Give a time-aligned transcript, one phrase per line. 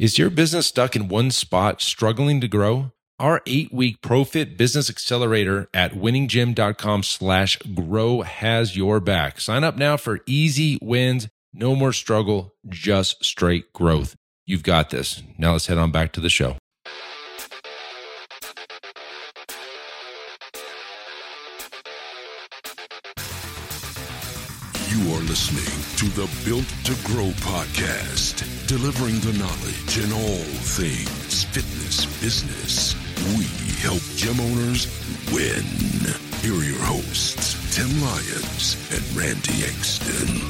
[0.00, 2.90] Is your business stuck in one spot, struggling to grow?
[3.18, 9.42] Our eight-week ProFit Business Accelerator at winninggym.com slash grow has your back.
[9.42, 14.16] Sign up now for easy wins, no more struggle, just straight growth.
[14.46, 15.22] You've got this.
[15.36, 16.56] Now let's head on back to the show.
[25.30, 30.44] Listening to the Built to Grow podcast, delivering the knowledge in all
[30.74, 32.96] things fitness business.
[33.38, 33.44] We
[33.78, 34.88] help gym owners
[35.32, 35.62] win.
[36.40, 40.42] Here are your hosts, Tim Lyons and Randy Engston.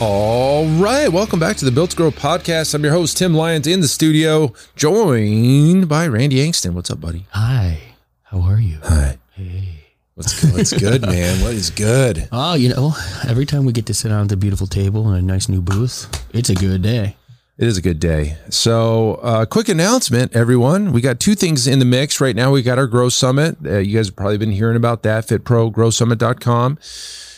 [0.00, 2.76] All right, welcome back to the Built to Grow podcast.
[2.76, 6.74] I'm your host, Tim Lyons, in the studio, joined by Randy Angston.
[6.74, 7.26] What's up, buddy?
[7.30, 7.80] Hi,
[8.22, 8.78] how are you?
[8.84, 9.18] Hi.
[9.32, 9.73] Hey.
[10.14, 10.54] What's good?
[10.54, 11.42] What's good, man?
[11.42, 12.28] What is good?
[12.30, 12.92] Oh, you know,
[13.28, 15.60] every time we get to sit down at the beautiful table in a nice new
[15.60, 17.16] booth, it's a good day.
[17.58, 18.36] It is a good day.
[18.48, 20.92] So, uh, quick announcement, everyone.
[20.92, 22.52] We got two things in the mix right now.
[22.52, 23.56] We got our Grow Summit.
[23.64, 25.26] Uh, you guys have probably been hearing about that.
[25.26, 26.78] FitProGrowSummit.com.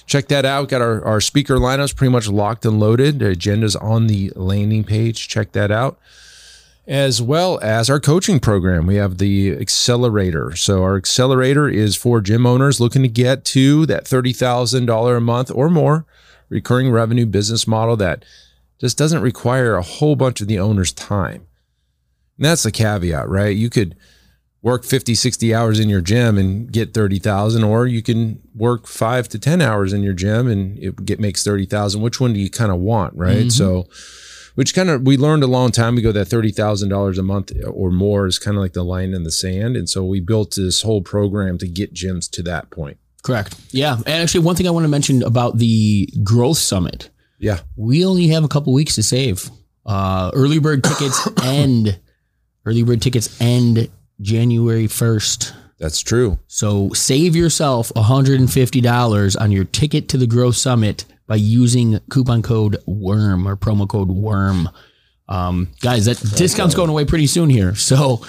[0.06, 0.68] Check that out.
[0.68, 3.18] Got our, our speaker lineups pretty much locked and loaded.
[3.18, 5.28] The agenda's on the landing page.
[5.28, 5.98] Check that out.
[6.86, 8.86] As well as our coaching program.
[8.86, 10.54] We have the accelerator.
[10.54, 15.50] So, our accelerator is for gym owners looking to get to that $30,000 a month
[15.52, 16.06] or more
[16.48, 18.24] recurring revenue business model that
[18.80, 21.46] just doesn't require a whole bunch of the owner's time.
[22.36, 23.56] And that's the caveat, right?
[23.56, 23.96] You could
[24.62, 29.28] work 50, 60 hours in your gym and get 30,000 or you can work 5
[29.28, 32.00] to 10 hours in your gym and it get makes 30,000.
[32.00, 33.46] Which one do you kind of want, right?
[33.46, 33.48] Mm-hmm.
[33.50, 33.86] So
[34.56, 38.26] which kind of we learned a long time ago that $30,000 a month or more
[38.26, 41.00] is kind of like the line in the sand and so we built this whole
[41.02, 42.98] program to get gyms to that point.
[43.22, 43.54] Correct.
[43.70, 43.94] Yeah.
[43.96, 47.60] And actually, one thing I want to mention about the Growth Summit, Yeah.
[47.76, 49.50] we only have a couple weeks to save.
[49.84, 51.98] Uh, early bird tickets end.
[52.64, 53.88] Early bird tickets end
[54.20, 55.52] January 1st.
[55.78, 56.38] That's true.
[56.46, 62.78] So save yourself $150 on your ticket to the Growth Summit by using coupon code
[62.86, 64.68] WORM or promo code WORM.
[65.28, 67.74] Um, guys, that discount's going away pretty soon here.
[67.74, 68.24] So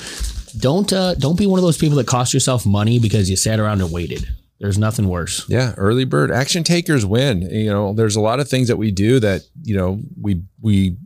[0.57, 3.59] don't uh, don't be one of those people that cost yourself money because you sat
[3.59, 4.27] around and waited.
[4.59, 5.47] There's nothing worse.
[5.47, 7.41] Yeah, early bird action takers win.
[7.43, 10.97] You know, there's a lot of things that we do that you know we we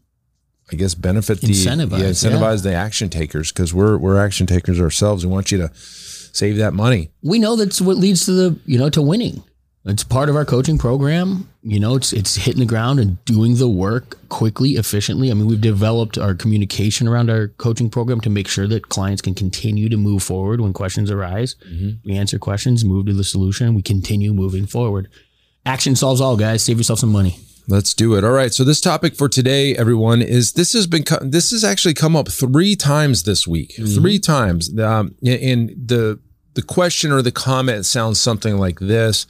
[0.72, 4.80] I guess benefit the Incentivize, yeah, incentivize the action takers because we're we're action takers
[4.80, 5.26] ourselves.
[5.26, 7.12] We want you to save that money.
[7.22, 9.44] We know that's what leads to the you know to winning.
[9.84, 11.50] It's part of our coaching program.
[11.64, 15.32] You know, it's it's hitting the ground and doing the work quickly, efficiently.
[15.32, 19.24] I mean, we've developed our communication around our coaching program to make sure that clients
[19.24, 21.56] can continue to move forward when questions arise.
[22.06, 25.10] We answer questions, move to the solution, we continue moving forward.
[25.66, 26.64] Action solves all, guys.
[26.64, 27.38] Save yourself some money.
[27.68, 28.24] Let's do it.
[28.24, 28.54] All right.
[28.54, 32.28] So this topic for today, everyone, is this has been this has actually come up
[32.28, 33.74] three times this week.
[33.76, 34.78] Three times.
[34.80, 36.20] Um, and the
[36.54, 39.26] the question or the comment sounds something like this: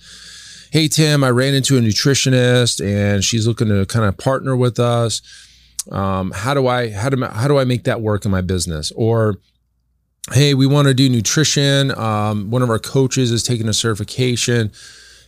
[0.71, 4.79] Hey Tim, I ran into a nutritionist and she's looking to kind of partner with
[4.79, 5.21] us.
[5.91, 8.89] Um, how do I how do how do I make that work in my business?
[8.95, 9.35] Or
[10.31, 11.91] hey, we want to do nutrition.
[11.99, 14.71] Um, one of our coaches is taking a certification.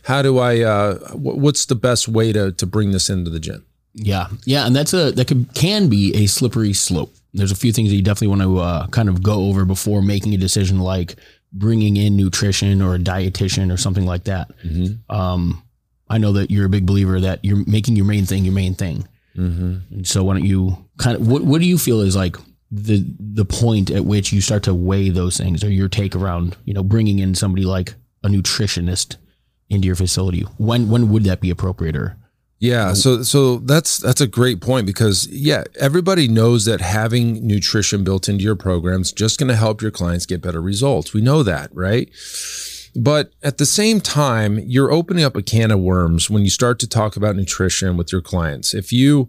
[0.04, 0.60] How do I?
[0.60, 3.66] Uh, wh- what's the best way to to bring this into the gym?
[3.92, 7.14] Yeah, yeah, and that's a that can can be a slippery slope.
[7.34, 10.00] There's a few things that you definitely want to uh, kind of go over before
[10.00, 11.16] making a decision, like
[11.54, 14.50] bringing in nutrition or a dietitian or something like that.
[15.08, 15.62] Um,
[16.10, 18.74] I know that you're a big believer that you're making your main thing your main
[18.74, 19.08] thing.
[19.36, 19.94] Mm-hmm.
[19.94, 22.36] And so why don't you kind of what what do you feel is like
[22.70, 26.56] the the point at which you start to weigh those things or your take around
[26.64, 29.16] you know bringing in somebody like a nutritionist
[29.70, 30.42] into your facility?
[30.58, 32.16] When when would that be appropriate or
[32.64, 32.94] Yeah, mm-hmm.
[32.94, 38.26] so so that's that's a great point because yeah, everybody knows that having nutrition built
[38.26, 41.12] into your program is just going to help your clients get better results.
[41.12, 42.08] We know that, right?
[42.96, 46.78] But at the same time, you're opening up a can of worms when you start
[46.78, 48.72] to talk about nutrition with your clients.
[48.72, 49.28] If you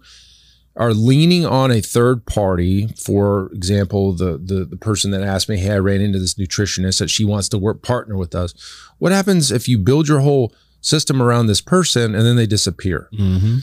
[0.77, 5.57] are leaning on a third party, for example, the, the the person that asked me,
[5.57, 8.53] "Hey, I ran into this nutritionist that she wants to work partner with us."
[8.97, 10.53] What happens if you build your whole
[10.85, 13.09] system around this person and then they disappear?
[13.13, 13.57] mm-hmm.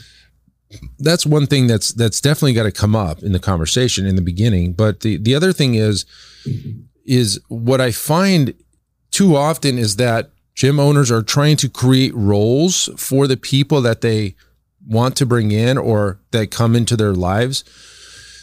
[0.99, 4.21] that's one thing that's that's definitely got to come up in the conversation in the
[4.21, 6.05] beginning but the the other thing is
[7.05, 8.53] is what i find
[9.11, 14.01] too often is that gym owners are trying to create roles for the people that
[14.01, 14.35] they
[14.87, 17.63] want to bring in or that come into their lives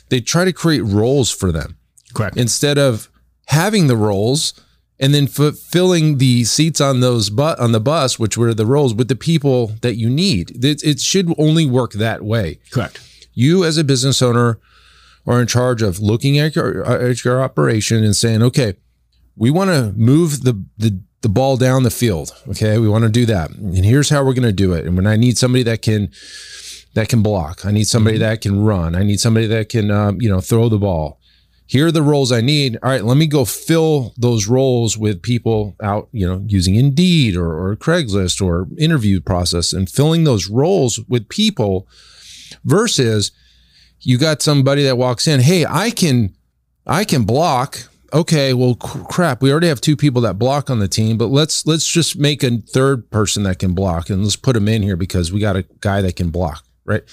[0.09, 1.76] they try to create roles for them
[2.15, 2.37] correct?
[2.37, 3.11] instead of
[3.47, 4.55] having the roles
[5.00, 8.94] and then filling the seats on those but on the bus which were the roles
[8.94, 13.00] with the people that you need it, it should only work that way correct.
[13.32, 14.58] You as a business owner
[15.26, 18.75] are in charge of looking at your, at your operation and saying, okay,
[19.37, 22.32] we want to move the, the, the ball down the field.
[22.49, 22.79] Okay.
[22.79, 23.50] We want to do that.
[23.50, 24.87] And here's how we're going to do it.
[24.87, 26.11] And when I need somebody that can,
[26.94, 28.25] that can block, I need somebody mm-hmm.
[28.25, 28.94] that can run.
[28.94, 31.20] I need somebody that can, um, you know, throw the ball
[31.71, 32.77] here are the roles I need.
[32.83, 37.37] All right, let me go fill those roles with people out, you know, using Indeed
[37.37, 41.87] or, or Craigslist or interview process and filling those roles with people
[42.65, 43.31] versus
[44.01, 46.35] you got somebody that walks in, hey, I can,
[46.89, 47.79] I can block.
[48.13, 49.41] Okay, well, crap.
[49.41, 52.43] We already have two people that block on the team, but let's let's just make
[52.43, 55.55] a third person that can block and let's put them in here because we got
[55.55, 57.05] a guy that can block, right?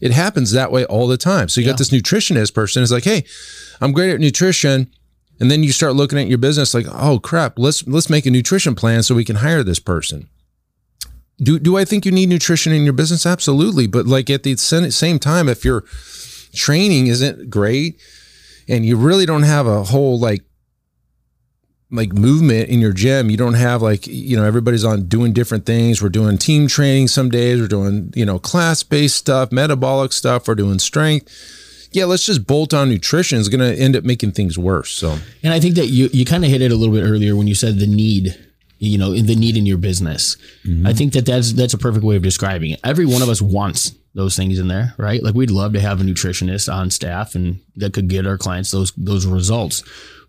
[0.00, 1.48] It happens that way all the time.
[1.48, 1.72] So you yeah.
[1.72, 3.24] got this nutritionist person is like, hey,
[3.80, 4.90] I'm great at nutrition.
[5.38, 8.30] And then you start looking at your business like, oh crap, let's let's make a
[8.30, 10.28] nutrition plan so we can hire this person.
[11.38, 13.26] Do do I think you need nutrition in your business?
[13.26, 13.86] Absolutely.
[13.86, 15.84] But like at the same time, if your
[16.54, 18.00] training isn't great
[18.68, 20.42] and you really don't have a whole like
[21.90, 23.30] like movement in your gym.
[23.30, 26.02] You don't have like, you know, everybody's on doing different things.
[26.02, 27.60] We're doing team training some days.
[27.60, 30.48] We're doing, you know, class based stuff, metabolic stuff.
[30.48, 31.88] We're doing strength.
[31.92, 34.90] Yeah, let's just bolt on nutrition is going to end up making things worse.
[34.90, 37.36] So, and I think that you, you kind of hit it a little bit earlier
[37.36, 38.36] when you said the need,
[38.78, 40.36] you know, the need in your business.
[40.64, 40.86] Mm-hmm.
[40.86, 42.80] I think that that's, that's a perfect way of describing it.
[42.84, 45.22] Every one of us wants those things in there, right?
[45.22, 48.72] Like we'd love to have a nutritionist on staff and that could get our clients
[48.72, 49.84] those, those results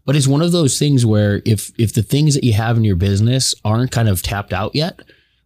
[0.08, 2.84] but it's one of those things where if if the things that you have in
[2.84, 5.00] your business aren't kind of tapped out yet,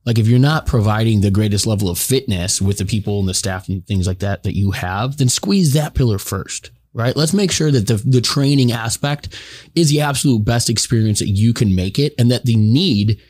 [0.05, 3.33] like if you're not providing the greatest level of fitness with the people and the
[3.33, 7.15] staff and things like that that you have, then squeeze that pillar first right?
[7.15, 9.29] Let's make sure that the, the training aspect
[9.75, 13.21] is the absolute best experience that you can make it and that the need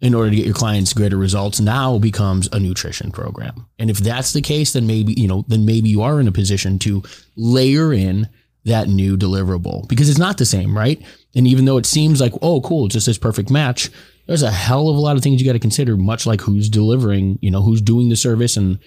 [0.00, 3.66] in order to get your clients greater results now becomes a nutrition program.
[3.78, 6.32] And if that's the case, then maybe, you know, then maybe you are in a
[6.32, 7.02] position to
[7.36, 8.28] layer in
[8.66, 11.00] that new deliverable because it's not the same, right?
[11.34, 13.90] And even though it seems like, oh, cool, it's just this perfect match,
[14.26, 16.68] there's a hell of a lot of things you got to consider, much like who's
[16.68, 18.78] delivering, you know, who's doing the service and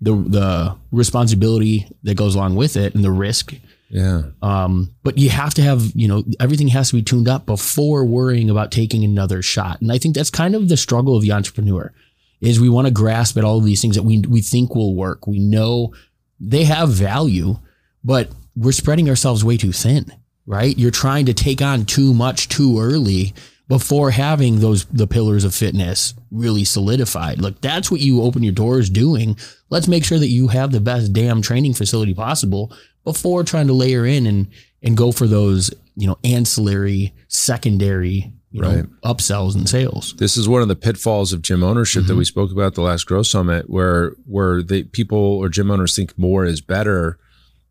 [0.00, 3.54] the the responsibility that goes along with it and the risk.
[3.88, 4.22] Yeah.
[4.42, 8.04] Um, but you have to have, you know, everything has to be tuned up before
[8.04, 9.80] worrying about taking another shot.
[9.80, 11.92] And I think that's kind of the struggle of the entrepreneur
[12.40, 14.94] is we want to grasp at all of these things that we we think will
[14.94, 15.26] work.
[15.26, 15.94] We know
[16.40, 17.58] they have value,
[18.02, 20.12] but we're spreading ourselves way too thin,
[20.46, 20.76] right?
[20.76, 23.34] You're trying to take on too much too early
[23.68, 27.40] before having those the pillars of fitness really solidified.
[27.40, 29.36] Look, that's what you open your doors doing.
[29.70, 32.72] Let's make sure that you have the best damn training facility possible
[33.04, 34.48] before trying to layer in and
[34.82, 38.76] and go for those, you know, ancillary, secondary, you right.
[38.76, 40.14] know, upsells and sales.
[40.18, 42.08] This is one of the pitfalls of gym ownership mm-hmm.
[42.08, 45.96] that we spoke about the last Grow Summit, where where the people or gym owners
[45.96, 47.18] think more is better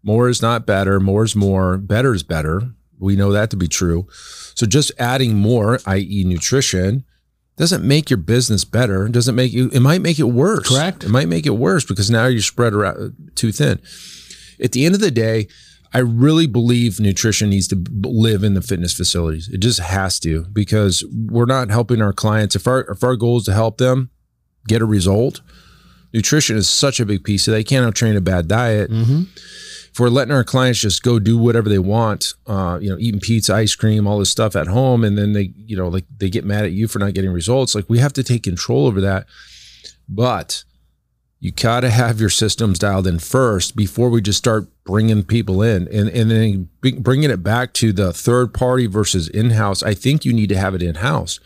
[0.05, 0.99] more is not better.
[0.99, 1.77] More is more.
[1.77, 2.61] Better is better.
[2.99, 4.07] We know that to be true.
[4.53, 7.03] So just adding more, i.e., nutrition,
[7.57, 9.09] doesn't make your business better.
[9.09, 9.69] Doesn't make you.
[9.69, 10.69] It might make it worse.
[10.69, 11.03] Correct.
[11.03, 13.81] It might make it worse because now you're spread around too thin.
[14.63, 15.47] At the end of the day,
[15.93, 19.49] I really believe nutrition needs to live in the fitness facilities.
[19.49, 22.55] It just has to because we're not helping our clients.
[22.55, 24.11] If our if our goal is to help them
[24.67, 25.41] get a result,
[26.13, 27.43] nutrition is such a big piece.
[27.43, 28.91] So they can't train a bad diet.
[28.91, 29.23] Mm-hmm
[29.95, 33.21] if we're letting our clients just go do whatever they want, uh, you know, eating
[33.21, 36.29] pizza, ice cream, all this stuff at home, and then they, you know, like they
[36.29, 38.99] get mad at you for not getting results, like we have to take control over
[38.99, 39.25] that.
[40.09, 40.65] But
[41.39, 45.61] you got to have your systems dialed in first before we just start bringing people
[45.61, 49.81] in and, and then bringing it back to the third party versus in-house.
[49.81, 51.39] I think you need to have it in-house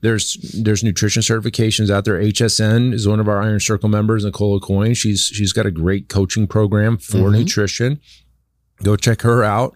[0.00, 2.20] there's there's nutrition certifications out there.
[2.20, 4.94] HSN is one of our Iron Circle members, Nicola Coyne.
[4.94, 7.38] She's she's got a great coaching program for mm-hmm.
[7.38, 8.00] nutrition.
[8.82, 9.74] Go check her out.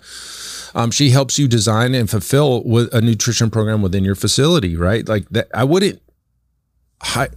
[0.74, 5.06] Um, she helps you design and fulfill with a nutrition program within your facility, right?
[5.06, 5.48] Like that.
[5.54, 6.00] I wouldn't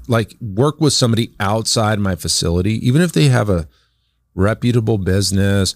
[0.07, 3.67] like work with somebody outside my facility, even if they have a
[4.33, 5.75] reputable business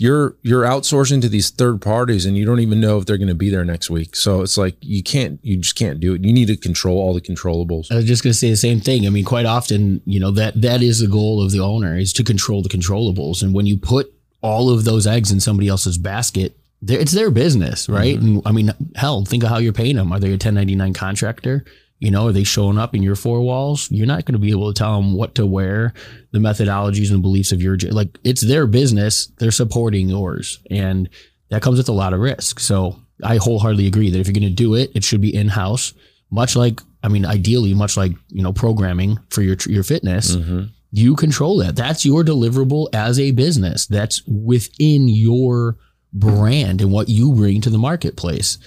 [0.00, 3.28] you're you're outsourcing to these third parties and you don't even know if they're going
[3.28, 4.16] to be there next week.
[4.16, 6.24] So it's like you can't you just can't do it.
[6.24, 7.92] You need to control all the controllables.
[7.92, 9.06] I was just going to say the same thing.
[9.06, 12.14] I mean, quite often, you know, that that is the goal of the owner is
[12.14, 13.42] to control the controllables.
[13.42, 16.56] And when you put all of those eggs in somebody else's basket,
[16.88, 18.16] it's their business, right?
[18.16, 18.36] Mm-hmm.
[18.36, 20.12] And I mean, hell, think of how you're paying them.
[20.12, 21.66] Are they a 1099 contractor?
[22.00, 23.90] You know, are they showing up in your four walls?
[23.90, 25.92] You're not going to be able to tell them what to wear,
[26.32, 28.18] the methodologies and beliefs of your like.
[28.24, 29.26] It's their business.
[29.38, 31.10] They're supporting yours, and
[31.50, 32.58] that comes with a lot of risk.
[32.58, 35.48] So I wholeheartedly agree that if you're going to do it, it should be in
[35.48, 35.92] house.
[36.30, 40.36] Much like, I mean, ideally, much like you know, programming for your your fitness.
[40.36, 40.64] Mm-hmm.
[40.92, 41.76] You control that.
[41.76, 43.86] That's your deliverable as a business.
[43.86, 45.76] That's within your
[46.12, 48.58] brand and what you bring to the marketplace.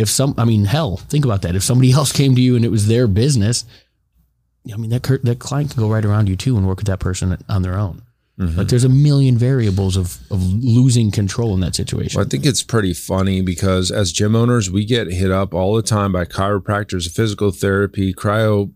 [0.00, 1.54] If some, I mean, hell, think about that.
[1.54, 3.66] If somebody else came to you and it was their business,
[4.72, 6.86] I mean, that cur- that client can go right around you too and work with
[6.86, 8.02] that person on their own.
[8.38, 8.58] Mm-hmm.
[8.58, 12.18] Like there's a million variables of of losing control in that situation.
[12.18, 15.74] Well, I think it's pretty funny because as gym owners, we get hit up all
[15.74, 18.72] the time by chiropractors, physical therapy, cryo.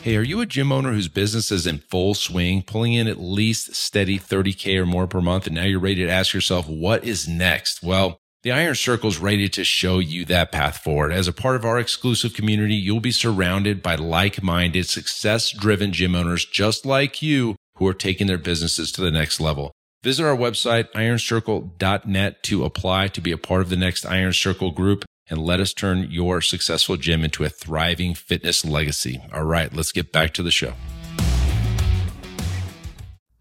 [0.00, 3.18] Hey, are you a gym owner whose business is in full swing, pulling in at
[3.18, 7.04] least steady 30K or more per month, and now you're ready to ask yourself, what
[7.04, 7.82] is next?
[7.82, 11.12] Well, the Iron Circle is ready to show you that path forward.
[11.12, 15.94] As a part of our exclusive community, you'll be surrounded by like minded, success driven
[15.94, 19.72] gym owners just like you who are taking their businesses to the next level.
[20.02, 24.72] Visit our website, ironcircle.net, to apply to be a part of the next Iron Circle
[24.72, 29.22] group and let us turn your successful gym into a thriving fitness legacy.
[29.32, 30.74] All right, let's get back to the show.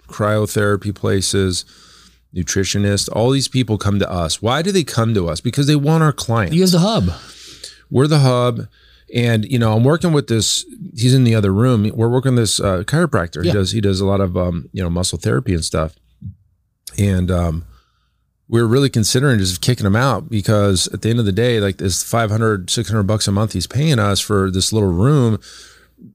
[0.07, 1.65] cryotherapy places,
[2.35, 4.41] nutritionists, all these people come to us.
[4.41, 5.41] Why do they come to us?
[5.41, 6.55] Because they want our clients.
[6.55, 7.09] you have the hub.
[7.89, 8.67] We're the hub.
[9.13, 10.65] And you know, I'm working with this.
[10.95, 11.89] He's in the other room.
[11.93, 13.43] We're working with this uh, chiropractor.
[13.43, 13.51] Yeah.
[13.51, 15.95] He does he does a lot of um, you know muscle therapy and stuff.
[16.97, 17.65] And um,
[18.47, 21.77] we're really considering just kicking him out because at the end of the day, like
[21.77, 25.39] this 500, 600 bucks a month he's paying us for this little room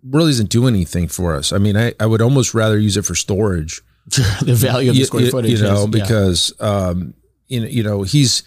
[0.02, 1.52] really doesn't do anything for us.
[1.52, 3.80] I mean, I, I would almost rather use it for storage
[4.42, 5.52] the value of the square you- footage.
[5.52, 6.02] you know, is- yeah.
[6.02, 7.14] because um,
[7.46, 8.42] you know, you know, he's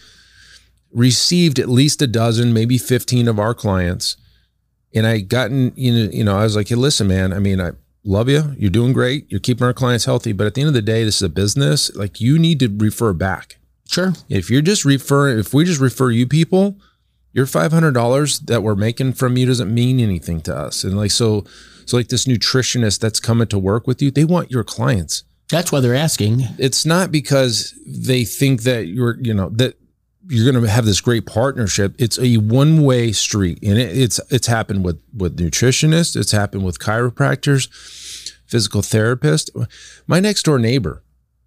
[0.91, 4.17] received at least a dozen, maybe fifteen of our clients,
[4.93, 7.61] and I gotten you know, you know, I was like, hey, listen, man, I mean,
[7.61, 7.71] I
[8.03, 10.73] love you, you're doing great, you're keeping our clients healthy, but at the end of
[10.73, 11.93] the day, this is a business.
[11.95, 13.57] Like, you need to refer back.
[13.87, 14.13] sure.
[14.27, 16.77] If you're just referring, if we just refer you people,
[17.33, 20.83] your five hundred dollars that we're making from you doesn't mean anything to us.
[20.83, 21.45] And like so,
[21.85, 25.71] so like this nutritionist that's coming to work with you, they want your clients That's
[25.71, 26.41] why they're asking.
[26.57, 29.75] it's not because they think that you're you know that
[30.27, 31.95] you're going to have this great partnership.
[31.99, 36.15] It's a one way street and it, it's it's happened with with nutritionists.
[36.15, 37.67] It's happened with chiropractors
[38.47, 39.49] physical therapists.
[40.07, 41.03] My next door neighbor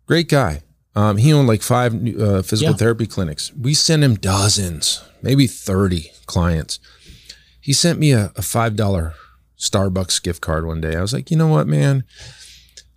[0.06, 0.60] great guy.
[0.96, 2.76] Um, he owned like five uh, physical Yeah.
[2.76, 3.52] therapy clinics.
[3.60, 6.78] We sent him dozens maybe 30 clients.
[7.60, 9.14] He sent me a, a five dollar
[9.58, 10.94] starbucks gift card one day.
[10.96, 12.04] I was like you know what man?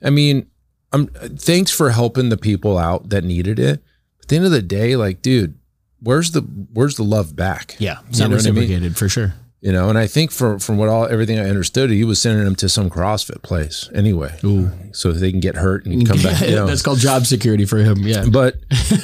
[0.03, 0.47] I mean
[0.93, 3.83] I'm thanks for helping the people out that needed it.
[4.21, 5.57] At the end of the day, like, dude,
[6.01, 7.75] where's the where's the love back?
[7.79, 8.55] Yeah, it's You not what I mean?
[8.61, 9.33] reciprocated for sure.
[9.59, 12.45] You know, and I think from from what all everything I understood, he was sending
[12.45, 14.71] them to some CrossFit place anyway, Ooh.
[14.91, 16.41] so they can get hurt and come back.
[16.41, 16.67] You know.
[16.67, 17.97] That's called job security for him.
[17.99, 18.25] Yeah.
[18.31, 18.55] but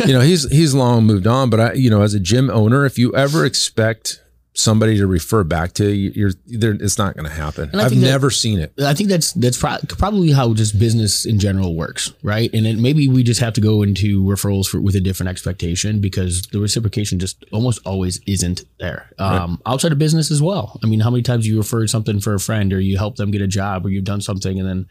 [0.05, 1.49] you know, he's he's long moved on.
[1.49, 4.21] But I, you know, as a gym owner, if you ever expect
[4.55, 7.69] somebody to refer back to you, you're there, it's not going to happen.
[7.74, 8.74] I've that- never seen it.
[8.79, 12.53] I think that's that's pro- probably how just business in general works, right?
[12.53, 16.01] And then maybe we just have to go into referrals for, with a different expectation
[16.01, 19.10] because the reciprocation just almost always isn't there.
[19.17, 20.79] Um, Outside of business as well.
[20.83, 23.31] I mean, how many times you referred something for a friend, or you help them
[23.31, 24.88] get a job, or you've done something, and then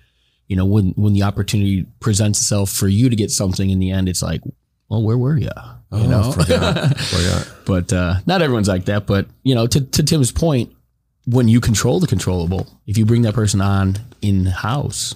[0.48, 3.90] you know when when the opportunity presents itself for you to get something in the
[3.90, 4.40] end, it's like,
[4.88, 5.50] well, where were you?
[5.92, 6.98] You know, Oh, forgot.
[6.98, 7.52] forgot.
[7.66, 9.06] but uh, not everyone's like that.
[9.06, 10.72] But you know, to, to Tim's point,
[11.26, 15.14] when you control the controllable, if you bring that person on in house,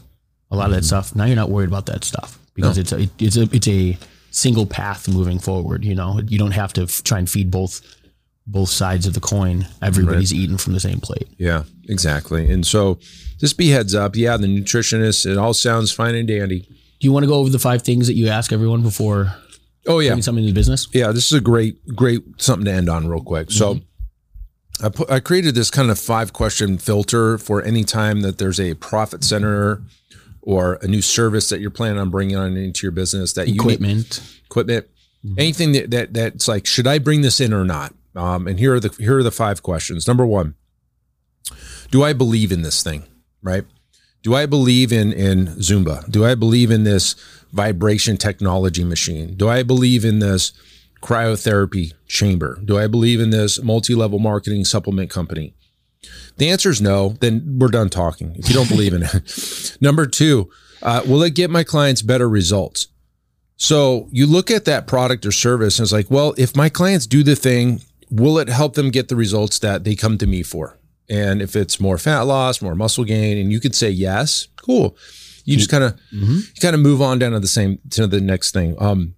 [0.50, 3.08] a lot of that stuff now you're not worried about that stuff because it's a,
[3.18, 3.98] it's a it's a
[4.30, 5.84] single path moving forward.
[5.84, 7.80] You know, you don't have to f- try and feed both
[8.46, 9.66] both sides of the coin.
[9.82, 11.26] Everybody's eating from the same plate.
[11.38, 12.48] Yeah, exactly.
[12.50, 12.98] And so
[13.40, 14.14] just be heads up.
[14.14, 16.60] Yeah, the nutritionist, it all sounds fine and dandy.
[16.60, 19.34] Do you want to go over the five things that you ask everyone before
[19.86, 20.18] Oh yeah.
[20.20, 20.88] something into business?
[20.92, 23.50] Yeah, this is a great, great something to end on real quick.
[23.50, 23.80] So
[24.82, 28.60] I put I created this kind of five question filter for any time that there's
[28.60, 29.82] a profit center
[30.42, 33.54] or a new service that you're planning on bringing on into your business that you
[33.54, 34.38] need, Equipment.
[34.46, 34.86] equipment,
[35.38, 37.94] anything that, that that's like, should I bring this in or not?
[38.14, 40.06] Um, and here are the here are the five questions.
[40.06, 40.54] Number one,
[41.90, 43.04] do I believe in this thing?
[43.42, 43.64] Right?
[44.22, 46.10] Do I believe in in Zumba?
[46.10, 47.14] Do I believe in this
[47.56, 49.34] vibration technology machine?
[49.34, 50.52] Do I believe in this
[51.02, 52.60] cryotherapy chamber?
[52.64, 55.54] Do I believe in this multi-level marketing supplement company?
[56.36, 57.16] The answer is no.
[57.20, 58.36] Then we're done talking.
[58.36, 59.76] If you don't believe in it.
[59.80, 60.50] Number two,
[60.82, 62.88] uh, will it get my clients better results?
[63.56, 67.06] So you look at that product or service and it's like, well, if my clients
[67.06, 70.42] do the thing, will it help them get the results that they come to me
[70.42, 70.78] for?
[71.08, 74.96] And if it's more fat loss, more muscle gain, and you could say yes, cool.
[75.46, 78.20] You just kind of you kind of move on down to the same to the
[78.20, 78.76] next thing.
[78.78, 79.14] Um,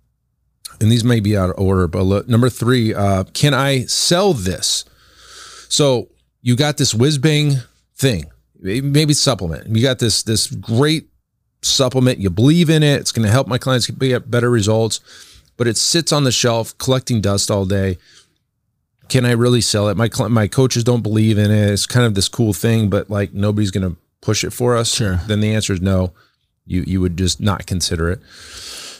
[0.80, 4.32] and these may be out of order, but look, number three, uh, can I sell
[4.32, 4.84] this?
[5.68, 6.08] So
[6.42, 7.56] you got this whiz bang
[7.96, 8.26] thing.
[8.60, 9.74] maybe supplement.
[9.74, 11.08] You got this this great
[11.62, 12.18] supplement.
[12.18, 13.00] You believe in it.
[13.00, 15.00] It's going to help my clients get better results,
[15.56, 17.98] but it sits on the shelf collecting dust all day.
[19.08, 19.96] Can I really sell it?
[19.96, 21.70] My my coaches don't believe in it.
[21.70, 24.94] It's kind of this cool thing, but like nobody's going to push it for us.
[24.94, 25.20] Sure.
[25.26, 26.12] Then the answer is no.
[26.66, 28.20] You you would just not consider it.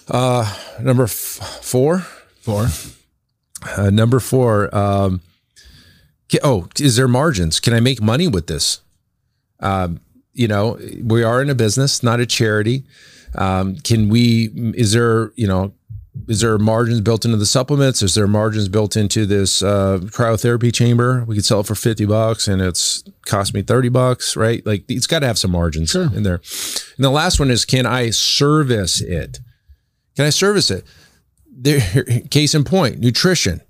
[0.09, 2.01] Uh, number f- four.
[2.41, 2.69] Four.
[3.77, 4.75] Uh, number four.
[4.75, 5.21] Um,
[6.43, 7.61] oh, is there margins?
[7.61, 8.81] Can I make money with this?
[9.61, 10.01] Um,
[10.33, 12.85] you know, we are in a business, not a charity.
[13.35, 14.51] Um, can we?
[14.75, 15.33] Is there?
[15.37, 15.75] You know,
[16.27, 18.03] is there margins built into the supplements?
[18.03, 21.25] Is there margins built into this uh, cryotherapy chamber?
[21.27, 24.65] We could sell it for fifty bucks, and it's cost me thirty bucks, right?
[24.67, 26.11] Like it's got to have some margins Sure.
[26.15, 26.41] in there.
[26.97, 29.39] And the last one is, can I service it?
[30.17, 30.85] Can I service it?
[31.51, 31.81] There,
[32.31, 33.61] case in point, nutrition.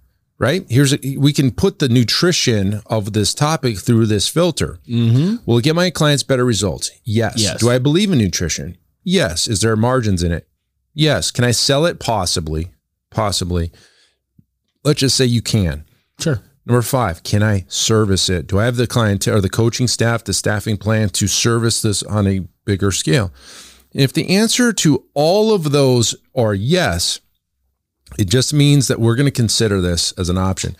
[0.40, 4.78] Right here's a, we can put the nutrition of this topic through this filter.
[4.88, 5.36] Mm-hmm.
[5.46, 6.90] Will it get my clients better results?
[7.04, 7.34] Yes.
[7.36, 7.60] Yes.
[7.60, 8.78] Do I believe in nutrition?
[9.02, 9.48] Yes.
[9.48, 10.47] Is there margins in it?
[10.98, 11.30] Yes.
[11.30, 12.00] Can I sell it?
[12.00, 12.72] Possibly.
[13.10, 13.70] Possibly.
[14.82, 15.84] Let's just say you can.
[16.18, 16.40] Sure.
[16.66, 18.48] Number five, can I service it?
[18.48, 22.02] Do I have the client or the coaching staff, the staffing plan to service this
[22.02, 23.32] on a bigger scale?
[23.92, 27.20] And if the answer to all of those are yes,
[28.18, 30.76] it just means that we're going to consider this as an option.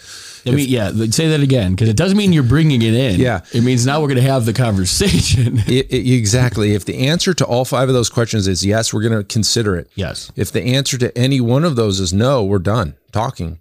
[0.46, 3.20] I mean, yeah, say that again because it doesn't mean you're bringing it in.
[3.20, 3.40] Yeah.
[3.52, 5.58] It means now we're going to have the conversation.
[5.66, 6.74] It- it- exactly.
[6.74, 9.76] If the answer to all five of those questions is yes, we're going to consider
[9.76, 9.90] it.
[9.94, 10.32] yes.
[10.36, 13.58] If the answer to any one of those is no, we're done talking.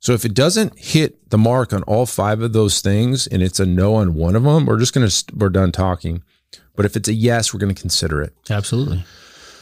[0.00, 3.60] So if it doesn't hit the mark on all five of those things and it's
[3.60, 6.22] a no on one of them, we're just going to we're done talking.
[6.76, 8.32] But if it's a yes, we're going to consider it.
[8.48, 9.04] Absolutely.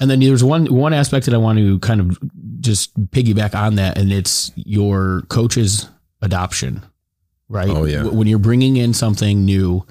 [0.00, 2.18] And then there's one one aspect that I want to kind of
[2.60, 5.88] just piggyback on that, and it's your coach's
[6.22, 6.84] adoption,
[7.48, 7.68] right?
[7.68, 8.04] Oh, yeah.
[8.04, 9.86] When you're bringing in something new,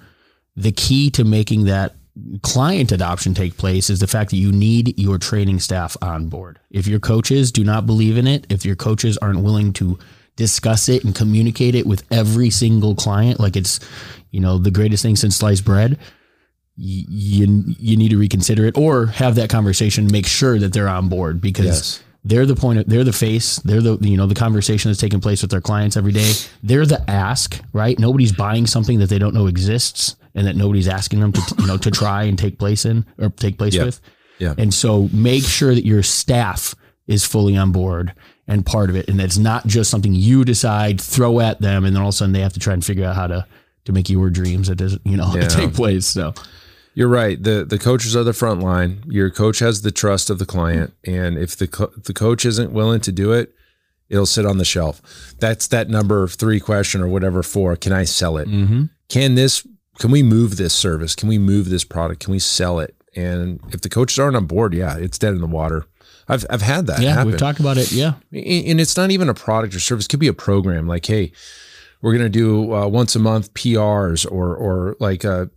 [0.56, 1.96] the key to making that
[2.42, 6.60] client adoption take place is the fact that you need your training staff on board.
[6.72, 10.00] If your coaches do not believe in it, if your coaches aren't willing to
[10.38, 13.80] discuss it and communicate it with every single client like it's
[14.32, 15.98] you know the greatest thing since sliced bread
[16.78, 21.10] you you need to reconsider it or have that conversation make sure that they're on
[21.10, 22.04] board because Yes.
[22.24, 25.20] they're the point of, they're the face they're the you know the conversation that's taking
[25.20, 29.18] place with their clients every day they're the ask right nobody's buying something that they
[29.18, 32.60] don't know exists and that nobody's asking them to you know to try and take
[32.60, 33.86] place in or take place Yeah.
[33.86, 34.00] with
[34.38, 34.54] Yeah.
[34.60, 36.76] and so make sure that your staff
[37.08, 38.14] is fully on board
[38.48, 41.96] and part of it and that's not just something you decide throw at them and
[41.96, 43.46] then all of a sudden they have to try and figure out how to
[43.86, 45.48] to make your dreams that you know Yeah.
[45.48, 46.34] take place so
[46.98, 47.42] You're right.
[47.42, 49.04] the The coaches are the front line.
[49.08, 52.72] Your coach has the trust of the client, and if the co- the coach isn't
[52.72, 53.54] willing to do it,
[54.10, 55.00] it'll sit on the shelf.
[55.38, 57.76] That's that number three question or whatever four.
[57.76, 58.48] Can I sell it?
[58.48, 58.86] mm-hmm.
[59.10, 59.64] Can this?
[60.00, 61.14] Can we move this service?
[61.14, 62.24] Can we move this product?
[62.24, 62.96] Can we sell it?
[63.16, 65.86] And if the coaches aren't on board, yeah, it's dead in the water.
[66.28, 67.28] I've I've had that yeah happen.
[67.28, 70.06] we've talked about it yeah and it's not even a product or service.
[70.06, 70.88] It could be a program.
[70.88, 71.32] Like, hey,
[72.02, 75.52] we're gonna do uh, once a month PRs or or like a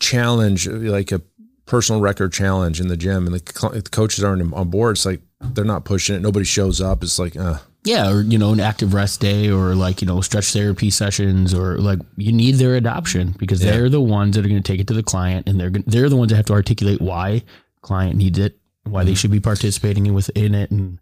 [0.00, 1.20] challenge, like a
[1.66, 4.96] personal record challenge in the gym, and the, the coaches aren't on board.
[4.96, 6.22] It's like they're not pushing it.
[6.22, 7.02] Nobody shows up.
[7.02, 10.20] It's like, uh, yeah or you know an active rest day or like you know
[10.20, 13.70] stretch therapy sessions or like you need their adoption because Yeah.
[13.70, 16.08] they're the ones that are going to take it to the client and they're they're
[16.08, 17.44] the ones that have to articulate why
[17.82, 19.06] client needs it why Mm-hmm.
[19.08, 20.98] they should be participating in within it and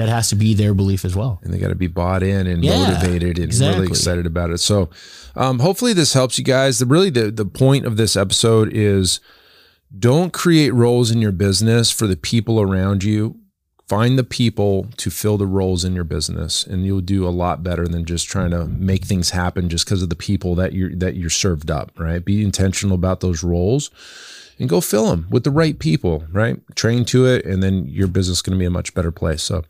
[0.00, 2.46] that has to be their belief as well and they got to be bought in
[2.46, 3.80] and Yeah, motivated and exactly.
[3.82, 4.58] really excited about it.
[4.58, 4.88] So,
[5.36, 6.78] um, hopefully this helps you guys.
[6.78, 9.20] The really the the point of this episode is
[9.96, 13.36] don't create roles in your business for the people around you.
[13.88, 17.64] Find the people to fill the roles in your business, and you'll do a lot
[17.64, 20.94] better than just trying to make things happen just because of the people that you're
[20.94, 21.90] that you're served up.
[21.98, 22.24] Right?
[22.24, 23.90] Be intentional about those roles,
[24.60, 26.24] and go fill them with the right people.
[26.30, 26.60] Right?
[26.76, 29.42] Train to it, and then your business is going to be a much better place.
[29.42, 29.64] So,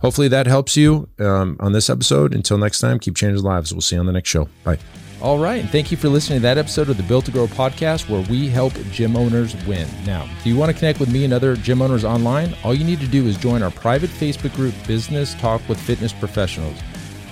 [0.00, 2.34] hopefully that helps you um, on this episode.
[2.34, 3.72] Until next time, keep changing lives.
[3.72, 4.48] We'll see you on the next show.
[4.64, 4.78] Bye.
[5.22, 5.60] All right.
[5.60, 8.22] And thank you for listening to that episode of the Built to Grow podcast where
[8.28, 9.86] we help gym owners win.
[10.04, 12.56] Now, do you want to connect with me and other gym owners online?
[12.64, 16.12] All you need to do is join our private Facebook group, Business Talk with Fitness
[16.12, 16.76] Professionals.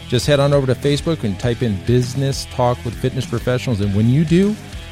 [0.06, 3.80] Just head on over to Facebook and type in Business Talk with Fitness Professionals.
[3.80, 4.54] And when you do,